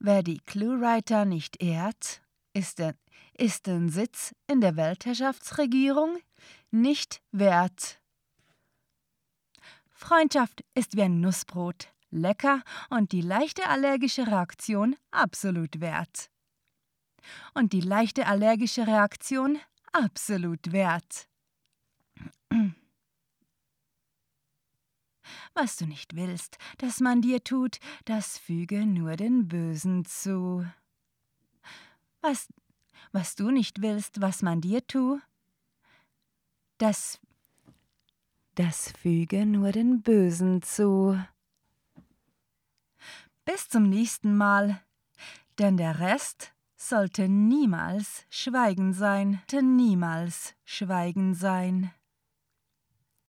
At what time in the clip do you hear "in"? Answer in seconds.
4.46-4.60